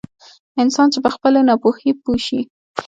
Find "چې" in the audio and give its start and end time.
0.93-0.99